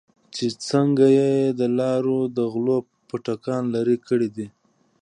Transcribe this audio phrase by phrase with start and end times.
[0.35, 4.47] چې څنگه يې د لارو د غلو پاټکان لرې کړې دي.